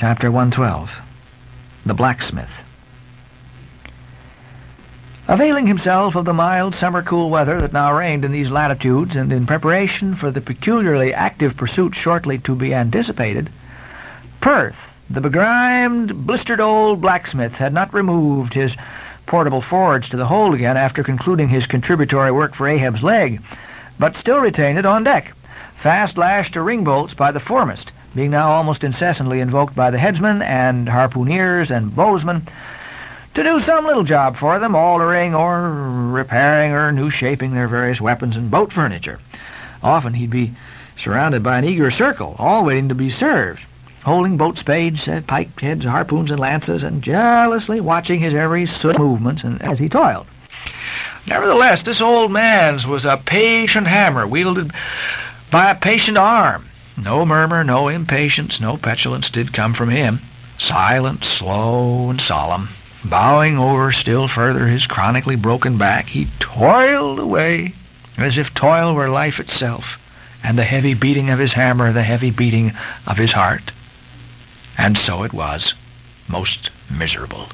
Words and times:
Chapter 0.00 0.30
112 0.30 0.90
The 1.84 1.92
Blacksmith. 1.92 2.48
Availing 5.28 5.66
himself 5.66 6.14
of 6.14 6.24
the 6.24 6.32
mild 6.32 6.74
summer 6.74 7.02
cool 7.02 7.28
weather 7.28 7.60
that 7.60 7.74
now 7.74 7.94
reigned 7.94 8.24
in 8.24 8.32
these 8.32 8.50
latitudes, 8.50 9.14
and 9.14 9.30
in 9.30 9.44
preparation 9.44 10.14
for 10.14 10.30
the 10.30 10.40
peculiarly 10.40 11.12
active 11.12 11.54
pursuit 11.54 11.94
shortly 11.94 12.38
to 12.38 12.54
be 12.54 12.72
anticipated, 12.72 13.50
Perth, 14.40 14.78
the 15.10 15.20
begrimed, 15.20 16.26
blistered 16.26 16.60
old 16.60 17.02
blacksmith, 17.02 17.56
had 17.56 17.74
not 17.74 17.92
removed 17.92 18.54
his 18.54 18.78
portable 19.26 19.60
forge 19.60 20.08
to 20.08 20.16
the 20.16 20.28
hold 20.28 20.54
again 20.54 20.78
after 20.78 21.02
concluding 21.02 21.50
his 21.50 21.66
contributory 21.66 22.32
work 22.32 22.54
for 22.54 22.66
Ahab's 22.66 23.02
leg, 23.02 23.42
but 23.98 24.16
still 24.16 24.40
retained 24.40 24.78
it 24.78 24.86
on 24.86 25.04
deck, 25.04 25.34
fast 25.76 26.16
lashed 26.16 26.54
to 26.54 26.62
ring 26.62 26.84
bolts 26.84 27.12
by 27.12 27.30
the 27.30 27.38
foremast, 27.38 27.92
being 28.14 28.30
now 28.30 28.50
almost 28.50 28.84
incessantly 28.84 29.40
invoked 29.40 29.74
by 29.74 29.90
the 29.90 29.98
headsmen 29.98 30.42
and 30.42 30.88
harpooneers 30.88 31.70
and 31.70 31.94
bowsmen 31.94 32.42
to 33.34 33.42
do 33.42 33.60
some 33.60 33.86
little 33.86 34.02
job 34.02 34.36
for 34.36 34.58
them, 34.58 34.74
altering 34.74 35.34
or 35.34 35.70
repairing 36.12 36.72
or 36.72 36.90
new 36.90 37.10
shaping 37.10 37.54
their 37.54 37.68
various 37.68 38.00
weapons 38.00 38.36
and 38.36 38.50
boat 38.50 38.72
furniture. 38.72 39.20
Often 39.82 40.14
he'd 40.14 40.30
be 40.30 40.52
surrounded 40.96 41.42
by 41.42 41.58
an 41.58 41.64
eager 41.64 41.90
circle, 41.90 42.34
all 42.38 42.64
waiting 42.64 42.88
to 42.88 42.94
be 42.94 43.10
served, 43.10 43.62
holding 44.04 44.36
boat 44.36 44.58
spades, 44.58 45.06
uh, 45.06 45.22
pike 45.26 45.58
heads, 45.60 45.84
harpoons, 45.84 46.30
and 46.30 46.40
lances, 46.40 46.82
and 46.82 47.02
jealously 47.02 47.80
watching 47.80 48.20
his 48.20 48.34
every 48.34 48.66
soot 48.66 48.98
movements 48.98 49.44
and, 49.44 49.62
as 49.62 49.78
he 49.78 49.88
toiled. 49.88 50.26
Nevertheless, 51.26 51.82
this 51.82 52.00
old 52.00 52.32
man's 52.32 52.86
was 52.86 53.04
a 53.04 53.16
patient 53.16 53.86
hammer 53.86 54.26
wielded 54.26 54.72
by 55.50 55.70
a 55.70 55.74
patient 55.74 56.18
arm. 56.18 56.69
No 57.02 57.24
murmur, 57.24 57.64
no 57.64 57.88
impatience, 57.88 58.60
no 58.60 58.76
petulance 58.76 59.30
did 59.30 59.52
come 59.52 59.74
from 59.74 59.90
him. 59.90 60.20
Silent, 60.58 61.24
slow, 61.24 62.10
and 62.10 62.20
solemn, 62.20 62.68
Bowing 63.04 63.56
over 63.56 63.92
still 63.92 64.28
further 64.28 64.66
his 64.66 64.86
chronically 64.86 65.34
broken 65.34 65.78
back, 65.78 66.08
he 66.08 66.28
toiled 66.38 67.18
away 67.18 67.72
as 68.18 68.36
if 68.36 68.52
toil 68.52 68.94
were 68.94 69.08
life 69.08 69.40
itself, 69.40 69.98
and 70.44 70.58
the 70.58 70.64
heavy 70.64 70.92
beating 70.92 71.30
of 71.30 71.38
his 71.38 71.54
hammer 71.54 71.92
the 71.92 72.02
heavy 72.02 72.30
beating 72.30 72.72
of 73.06 73.16
his 73.16 73.32
heart. 73.32 73.72
And 74.76 74.98
so 74.98 75.22
it 75.22 75.32
was, 75.32 75.72
most 76.28 76.68
miserable. 76.90 77.48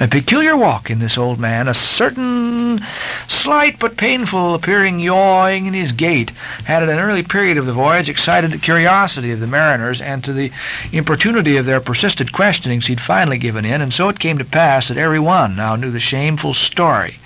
A 0.00 0.06
peculiar 0.06 0.56
walk 0.56 0.90
in 0.90 1.00
this 1.00 1.18
old 1.18 1.40
man, 1.40 1.66
a 1.66 1.74
certain 1.74 2.86
slight 3.26 3.80
but 3.80 3.96
painful 3.96 4.54
appearing 4.54 5.00
yawing 5.00 5.66
in 5.66 5.74
his 5.74 5.90
gait, 5.90 6.30
had 6.66 6.84
at 6.84 6.88
an 6.88 7.00
early 7.00 7.24
period 7.24 7.58
of 7.58 7.66
the 7.66 7.72
voyage 7.72 8.08
excited 8.08 8.52
the 8.52 8.58
curiosity 8.58 9.32
of 9.32 9.40
the 9.40 9.48
mariners, 9.48 10.00
and 10.00 10.22
to 10.22 10.32
the 10.32 10.52
importunity 10.92 11.56
of 11.56 11.66
their 11.66 11.80
persistent 11.80 12.30
questionings 12.30 12.86
he'd 12.86 13.00
finally 13.00 13.38
given 13.38 13.64
in, 13.64 13.80
and 13.80 13.92
so 13.92 14.08
it 14.08 14.20
came 14.20 14.38
to 14.38 14.44
pass 14.44 14.86
that 14.86 14.96
every 14.96 15.18
one 15.18 15.56
now 15.56 15.74
knew 15.74 15.90
the 15.90 15.98
shameful 15.98 16.54
story 16.54 17.16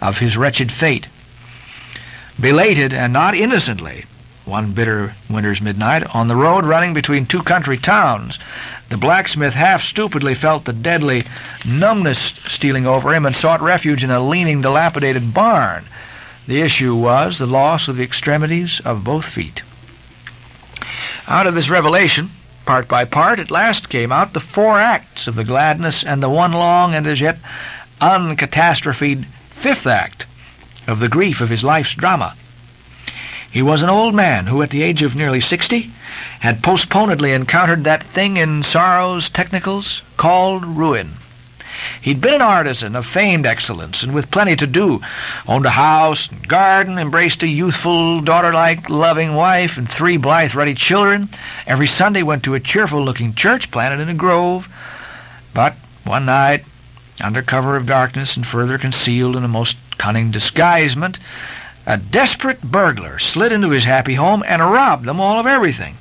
of 0.00 0.18
his 0.18 0.36
wretched 0.36 0.70
fate. 0.70 1.08
Belated, 2.38 2.92
and 2.92 3.12
not 3.12 3.34
innocently, 3.34 4.04
one 4.46 4.72
bitter 4.72 5.14
winter's 5.30 5.60
midnight, 5.60 6.02
on 6.14 6.28
the 6.28 6.36
road 6.36 6.64
running 6.64 6.92
between 6.92 7.26
two 7.26 7.42
country 7.42 7.78
towns, 7.78 8.38
the 8.90 8.96
blacksmith 8.96 9.54
half 9.54 9.82
stupidly 9.82 10.34
felt 10.34 10.64
the 10.64 10.72
deadly 10.72 11.24
numbness 11.64 12.34
stealing 12.46 12.86
over 12.86 13.14
him 13.14 13.24
and 13.24 13.34
sought 13.34 13.62
refuge 13.62 14.04
in 14.04 14.10
a 14.10 14.20
leaning, 14.20 14.60
dilapidated 14.60 15.32
barn. 15.32 15.84
The 16.46 16.60
issue 16.60 16.94
was 16.94 17.38
the 17.38 17.46
loss 17.46 17.88
of 17.88 17.96
the 17.96 18.02
extremities 18.02 18.80
of 18.84 19.04
both 19.04 19.24
feet. 19.24 19.62
Out 21.26 21.46
of 21.46 21.54
this 21.54 21.70
revelation, 21.70 22.30
part 22.66 22.86
by 22.86 23.06
part, 23.06 23.38
at 23.38 23.50
last 23.50 23.88
came 23.88 24.12
out 24.12 24.34
the 24.34 24.40
four 24.40 24.78
acts 24.78 25.26
of 25.26 25.36
the 25.36 25.44
gladness 25.44 26.04
and 26.04 26.22
the 26.22 26.28
one 26.28 26.52
long 26.52 26.94
and 26.94 27.06
as 27.06 27.20
yet 27.20 27.38
uncatastrophed 28.00 29.24
fifth 29.50 29.86
act 29.86 30.26
of 30.86 30.98
the 30.98 31.08
grief 31.08 31.40
of 31.40 31.48
his 31.48 31.64
life's 31.64 31.94
drama. 31.94 32.36
He 33.54 33.62
was 33.62 33.84
an 33.84 33.88
old 33.88 34.16
man 34.16 34.48
who, 34.48 34.62
at 34.62 34.70
the 34.70 34.82
age 34.82 35.00
of 35.02 35.14
nearly 35.14 35.40
sixty, 35.40 35.92
had 36.40 36.60
postponedly 36.60 37.32
encountered 37.32 37.84
that 37.84 38.02
thing 38.02 38.36
in 38.36 38.64
sorrow's 38.64 39.30
technicals 39.30 40.02
called 40.16 40.64
ruin. 40.64 41.12
He'd 42.02 42.20
been 42.20 42.34
an 42.34 42.42
artisan 42.42 42.96
of 42.96 43.06
famed 43.06 43.46
excellence 43.46 44.02
and 44.02 44.12
with 44.12 44.32
plenty 44.32 44.56
to 44.56 44.66
do, 44.66 45.00
owned 45.46 45.66
a 45.66 45.70
house 45.70 46.28
and 46.28 46.48
garden, 46.48 46.98
embraced 46.98 47.44
a 47.44 47.46
youthful, 47.46 48.20
daughter-like, 48.22 48.90
loving 48.90 49.36
wife 49.36 49.76
and 49.76 49.88
three 49.88 50.16
blithe, 50.16 50.56
ruddy 50.56 50.74
children. 50.74 51.28
Every 51.64 51.86
Sunday 51.86 52.24
went 52.24 52.42
to 52.44 52.54
a 52.54 52.60
cheerful-looking 52.60 53.34
church 53.34 53.70
planted 53.70 54.02
in 54.02 54.08
a 54.08 54.14
grove. 54.14 54.66
But 55.54 55.74
one 56.02 56.26
night, 56.26 56.64
under 57.20 57.40
cover 57.40 57.76
of 57.76 57.86
darkness 57.86 58.36
and 58.36 58.44
further 58.44 58.78
concealed 58.78 59.36
in 59.36 59.44
a 59.44 59.48
most 59.48 59.76
cunning 59.96 60.32
disguisement, 60.32 61.20
a 61.86 61.96
desperate 61.96 62.62
burglar 62.62 63.18
slid 63.18 63.52
into 63.52 63.70
his 63.70 63.84
happy 63.84 64.14
home 64.14 64.42
and 64.46 64.62
robbed 64.62 65.04
them 65.04 65.20
all 65.20 65.38
of 65.38 65.46
everything. 65.46 65.96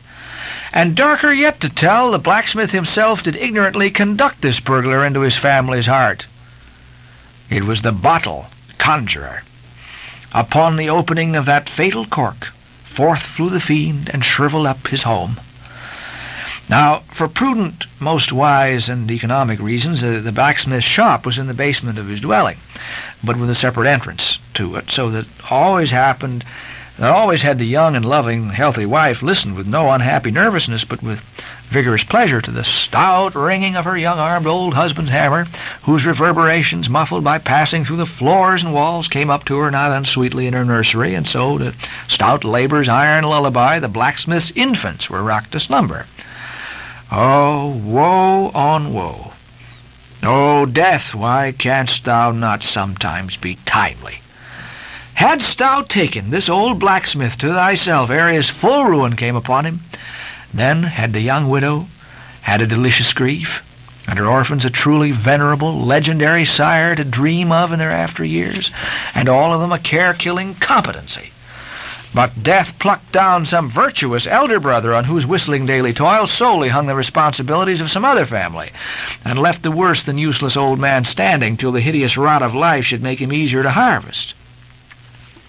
And 0.71 0.95
darker 0.95 1.31
yet 1.31 1.61
to 1.61 1.69
tell, 1.69 2.11
the 2.11 2.17
blacksmith 2.17 2.71
himself 2.71 3.21
did 3.23 3.35
ignorantly 3.35 3.91
conduct 3.91 4.41
this 4.41 4.59
burglar 4.59 5.05
into 5.05 5.21
his 5.21 5.37
family's 5.37 5.85
heart. 5.85 6.25
It 7.49 7.65
was 7.65 7.81
the 7.81 7.91
bottle 7.91 8.47
conjurer. 8.77 9.43
Upon 10.31 10.77
the 10.77 10.89
opening 10.89 11.35
of 11.35 11.45
that 11.45 11.69
fatal 11.69 12.05
cork, 12.05 12.47
forth 12.85 13.21
flew 13.21 13.51
the 13.51 13.59
fiend 13.59 14.09
and 14.11 14.25
shriveled 14.25 14.65
up 14.65 14.87
his 14.87 15.03
home. 15.03 15.39
Now, 16.69 16.99
for 17.11 17.27
prudent, 17.27 17.85
most 17.99 18.31
wise, 18.31 18.87
and 18.87 19.11
economic 19.11 19.59
reasons, 19.59 20.03
uh, 20.03 20.21
the 20.23 20.31
blacksmith's 20.31 20.85
shop 20.85 21.25
was 21.25 21.37
in 21.37 21.47
the 21.47 21.53
basement 21.53 21.99
of 21.99 22.07
his 22.07 22.21
dwelling, 22.21 22.57
but 23.23 23.37
with 23.37 23.49
a 23.49 23.55
separate 23.55 23.87
entrance 23.87 24.37
to 24.53 24.75
it, 24.77 24.89
so 24.89 25.09
that 25.11 25.25
always 25.49 25.91
happened 25.91 26.45
that 26.99 27.09
always 27.09 27.41
had 27.41 27.57
the 27.57 27.65
young 27.65 27.95
and 27.95 28.05
loving, 28.05 28.49
healthy 28.49 28.85
wife 28.85 29.23
listen 29.23 29.55
with 29.55 29.65
no 29.65 29.89
unhappy 29.89 30.29
nervousness, 30.29 30.83
but 30.83 31.01
with 31.01 31.21
vigorous 31.69 32.03
pleasure 32.03 32.39
to 32.39 32.51
the 32.51 32.63
stout 32.63 33.33
ringing 33.33 33.75
of 33.75 33.85
her 33.85 33.97
young-armed 33.97 34.45
old 34.45 34.75
husband's 34.75 35.09
hammer, 35.09 35.47
whose 35.81 36.05
reverberations, 36.05 36.87
muffled 36.87 37.23
by 37.23 37.39
passing 37.39 37.83
through 37.83 37.97
the 37.97 38.05
floors 38.05 38.61
and 38.61 38.75
walls, 38.75 39.07
came 39.07 39.31
up 39.31 39.43
to 39.43 39.57
her 39.57 39.71
not 39.71 39.91
unsweetly 39.91 40.45
in 40.45 40.53
her 40.53 40.63
nursery, 40.63 41.15
and 41.15 41.25
so 41.25 41.57
to 41.57 41.73
stout 42.07 42.43
labor's 42.43 42.87
iron 42.87 43.23
lullaby 43.23 43.79
the 43.79 43.87
blacksmith's 43.87 44.51
infants 44.51 45.09
were 45.09 45.23
rocked 45.23 45.51
to 45.51 45.59
slumber. 45.59 46.05
Oh, 47.15 47.67
woe 47.67 48.49
on 48.55 48.91
woe! 48.91 49.33
O 50.23 50.65
death, 50.65 51.13
why 51.13 51.51
canst 51.55 52.05
thou 52.05 52.31
not 52.31 52.63
sometimes 52.63 53.37
be 53.37 53.59
timely? 53.65 54.21
Hadst 55.13 55.59
thou 55.59 55.83
taken 55.83 56.31
this 56.31 56.49
old 56.49 56.79
blacksmith 56.79 57.37
to 57.37 57.53
thyself 57.53 58.09
ere 58.09 58.29
his 58.29 58.49
full 58.49 58.85
ruin 58.85 59.15
came 59.15 59.35
upon 59.35 59.67
him, 59.67 59.81
then 60.51 60.81
had 60.81 61.13
the 61.13 61.19
young 61.19 61.49
widow 61.49 61.85
had 62.41 62.61
a 62.61 62.67
delicious 62.67 63.13
grief, 63.13 63.61
and 64.07 64.17
her 64.17 64.25
orphans 64.25 64.65
a 64.65 64.71
truly 64.71 65.11
venerable, 65.11 65.85
legendary 65.85 66.45
sire 66.45 66.95
to 66.95 67.03
dream 67.03 67.51
of 67.51 67.71
in 67.71 67.77
their 67.77 67.91
after 67.91 68.25
years, 68.25 68.71
and 69.13 69.29
all 69.29 69.53
of 69.53 69.61
them 69.61 69.71
a 69.71 69.77
care-killing 69.77 70.55
competency. 70.55 71.32
But 72.13 72.43
death 72.43 72.77
plucked 72.77 73.11
down 73.11 73.47
some 73.47 73.69
virtuous 73.69 74.27
elder 74.27 74.59
brother 74.59 74.93
on 74.93 75.05
whose 75.05 75.25
whistling 75.25 75.65
daily 75.65 75.93
toil 75.93 76.27
solely 76.27 76.69
hung 76.69 76.85
the 76.85 76.93
responsibilities 76.95 77.81
of 77.81 77.89
some 77.89 78.05
other 78.05 78.27
family, 78.27 78.71
and 79.25 79.39
left 79.39 79.63
the 79.63 79.71
worse 79.71 80.03
than 80.03 80.19
useless 80.19 80.55
old 80.55 80.77
man 80.77 81.05
standing 81.05 81.57
till 81.57 81.71
the 81.71 81.81
hideous 81.81 82.15
rot 82.15 82.43
of 82.43 82.53
life 82.53 82.85
should 82.85 83.01
make 83.01 83.19
him 83.19 83.33
easier 83.33 83.63
to 83.63 83.71
harvest. 83.71 84.35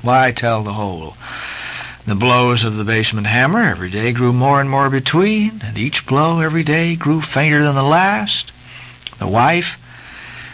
Why 0.00 0.32
tell 0.32 0.62
the 0.62 0.72
whole? 0.72 1.18
The 2.06 2.14
blows 2.14 2.64
of 2.64 2.76
the 2.76 2.84
basement 2.84 3.26
hammer 3.26 3.62
every 3.62 3.90
day 3.90 4.12
grew 4.12 4.32
more 4.32 4.60
and 4.60 4.70
more 4.70 4.88
between, 4.88 5.60
and 5.62 5.76
each 5.76 6.06
blow 6.06 6.40
every 6.40 6.62
day 6.62 6.96
grew 6.96 7.20
fainter 7.20 7.62
than 7.62 7.74
the 7.74 7.82
last. 7.82 8.52
The 9.18 9.26
wife 9.26 9.76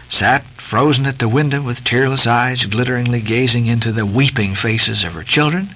sat 0.08 0.44
frozen 0.56 1.06
at 1.06 1.20
the 1.20 1.28
window 1.28 1.62
with 1.62 1.84
tearless 1.84 2.26
eyes 2.26 2.64
glitteringly 2.64 3.20
gazing 3.20 3.66
into 3.66 3.92
the 3.92 4.06
weeping 4.06 4.56
faces 4.56 5.04
of 5.04 5.12
her 5.12 5.22
children. 5.22 5.70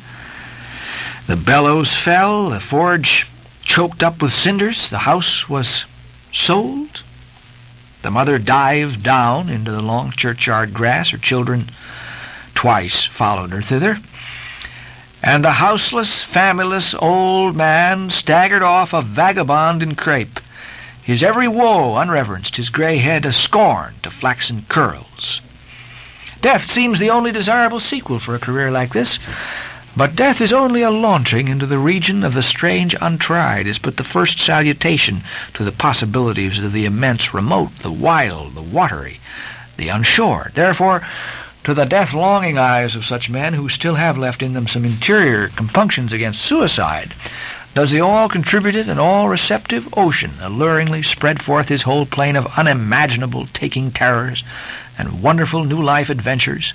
The 1.26 1.37
bellows 1.37 1.94
fell, 1.94 2.50
the 2.50 2.61
forge 2.61 3.26
choked 3.62 4.03
up 4.03 4.21
with 4.21 4.32
cinders, 4.32 4.91
the 4.91 4.99
house 4.99 5.49
was 5.49 5.85
sold. 6.32 7.00
The 8.03 8.11
mother 8.11 8.38
dived 8.38 9.03
down 9.03 9.49
into 9.49 9.71
the 9.71 9.81
long 9.81 10.12
churchyard 10.12 10.75
grass, 10.75 11.11
her 11.11 11.19
children 11.19 11.71
twice 12.55 13.06
followed 13.06 13.50
her 13.50 13.62
thither, 13.62 14.00
and 15.23 15.43
the 15.43 15.53
houseless, 15.53 16.23
familyless 16.23 16.94
old 17.00 17.56
man 17.56 18.11
staggered 18.11 18.62
off 18.62 18.93
a 18.93 19.00
vagabond 19.00 19.82
in 19.82 19.94
crape, 19.94 20.38
his 21.03 21.23
every 21.23 21.49
woe 21.49 21.97
unreverenced, 21.97 22.56
his 22.56 22.69
grey 22.69 22.99
head 22.99 23.25
a 23.25 23.32
scorn 23.32 23.94
to 24.03 24.11
flaxen 24.11 24.67
curls. 24.69 25.41
Death 26.43 26.70
seems 26.70 26.99
the 26.99 27.09
only 27.09 27.32
desirable 27.32 27.81
sequel 27.81 28.19
for 28.19 28.35
a 28.35 28.38
career 28.38 28.70
like 28.70 28.93
this, 28.93 29.19
But 29.96 30.17
death 30.17 30.41
is 30.41 30.52
only 30.52 30.82
a 30.82 30.91
launching 30.91 31.46
into 31.46 31.67
the 31.67 31.79
region 31.79 32.25
of 32.25 32.35
the 32.35 32.43
strange 32.43 32.96
untried, 33.00 33.69
is 33.69 33.79
but 33.79 33.96
the 33.96 34.02
first 34.02 34.41
salutation 34.41 35.23
to 35.55 35.62
the 35.62 35.70
possibilities 35.70 36.58
of 36.58 36.73
the 36.73 36.85
immense 36.85 37.32
remote, 37.32 37.79
the 37.79 37.93
wild, 37.93 38.56
the 38.56 38.62
watery, 38.62 39.20
the 39.76 39.88
unshore. 39.88 40.50
Therefore, 40.52 41.06
to 41.62 41.75
the 41.75 41.85
death-longing 41.85 42.58
eyes 42.58 42.96
of 42.96 43.05
such 43.05 43.31
men 43.31 43.55
who 43.55 43.69
still 43.69 43.94
have 43.94 44.19
left 44.19 44.43
in 44.43 44.52
them 44.52 44.67
some 44.67 44.85
interior 44.85 45.49
compunctions 45.49 46.12
against 46.12 46.43
suicide, 46.43 47.14
does 47.75 47.93
the 47.93 48.00
all-contributed 48.00 48.88
and 48.88 48.99
all-receptive 48.99 49.88
ocean 49.96 50.32
alluringly 50.41 51.05
spread 51.05 51.41
forth 51.41 51.69
his 51.69 51.82
whole 51.82 52.05
plain 52.05 52.35
of 52.35 52.58
unimaginable 52.58 53.46
taking 53.52 53.93
terrors 53.93 54.43
and 54.99 55.23
wonderful 55.23 55.64
new 55.64 55.81
life 55.81 56.11
adventures? 56.11 56.75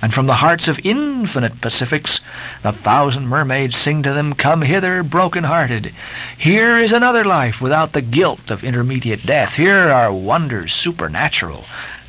And 0.00 0.14
from 0.14 0.26
the 0.26 0.34
hearts 0.34 0.68
of 0.68 0.78
infinite 0.84 1.60
Pacifics, 1.60 2.20
the 2.62 2.72
thousand 2.72 3.26
mermaids 3.26 3.76
sing 3.76 4.04
to 4.04 4.12
them, 4.12 4.32
Come 4.32 4.62
hither, 4.62 5.02
broken-hearted. 5.02 5.92
Here 6.38 6.78
is 6.78 6.92
another 6.92 7.24
life 7.24 7.60
without 7.60 7.92
the 7.92 8.00
guilt 8.00 8.48
of 8.48 8.62
intermediate 8.62 9.26
death. 9.26 9.54
Here 9.54 9.90
are 9.90 10.12
wonders 10.12 10.72
supernatural, 10.72 11.64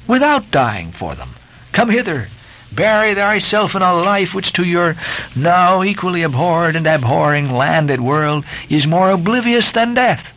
without 0.07 0.51
dying 0.51 0.91
for 0.91 1.15
them. 1.15 1.29
Come 1.71 1.89
hither, 1.89 2.27
bury 2.71 3.15
thyself 3.15 3.73
in 3.73 3.81
a 3.81 3.93
life 3.95 4.35
which 4.35 4.53
to 4.53 4.63
your 4.63 4.95
now 5.35 5.81
equally 5.81 6.21
abhorred 6.21 6.75
and 6.75 6.85
abhorring 6.85 7.51
landed 7.51 8.01
world 8.01 8.45
is 8.69 8.85
more 8.85 9.09
oblivious 9.09 9.71
than 9.71 9.95
death. 9.95 10.31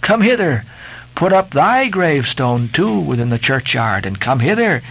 Come 0.00 0.22
hither, 0.22 0.64
put 1.14 1.34
up 1.34 1.50
thy 1.50 1.88
gravestone 1.88 2.68
too 2.68 3.00
within 3.00 3.28
the 3.28 3.38
churchyard, 3.38 4.06
and 4.06 4.18
come 4.18 4.40
hither 4.40 4.82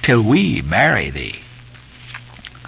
till 0.00 0.22
we 0.22 0.62
marry 0.62 1.10
thee. 1.10 1.40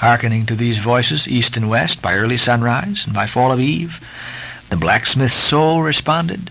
Hearkening 0.03 0.47
to 0.47 0.57
these 0.57 0.79
voices, 0.79 1.29
east 1.29 1.57
and 1.57 1.71
west, 1.71 2.03
by 2.03 2.15
early 2.15 2.37
sunrise 2.37 3.05
and 3.05 3.15
by 3.15 3.29
fall 3.29 3.53
of 3.53 3.61
eve, 3.61 4.05
the 4.69 4.77
blacksmith's 4.77 5.33
soul 5.33 5.81
responded, 5.81 6.51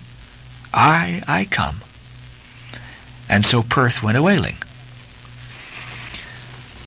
I, 0.74 1.22
I 1.28 1.44
come. 1.44 1.82
And 3.28 3.46
so 3.46 3.62
Perth 3.62 4.02
went 4.02 4.18
a 4.18 4.24
whaling. 4.24 4.56